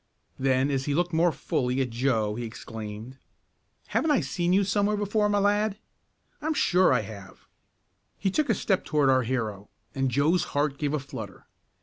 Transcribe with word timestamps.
Then, 0.39 0.71
as 0.71 0.85
he 0.85 0.95
looked 0.95 1.13
more 1.13 1.31
fully 1.31 1.79
at 1.79 1.91
Joe 1.91 2.33
he 2.33 2.43
exclaimed: 2.43 3.19
"Haven't 3.89 4.09
I 4.09 4.19
seen 4.19 4.51
you 4.51 4.63
somewhere 4.63 4.97
before, 4.97 5.29
my 5.29 5.37
lad? 5.37 5.77
I'm 6.41 6.55
sure 6.55 6.91
I 6.91 7.01
have!" 7.01 7.47
He 8.17 8.31
took 8.31 8.49
a 8.49 8.55
step 8.55 8.83
toward 8.83 9.11
our 9.11 9.21
hero, 9.21 9.69
and 9.93 10.09
Joe's 10.09 10.43
heart 10.57 10.79
gave 10.79 10.95
a 10.95 10.99
flutter. 10.99 11.45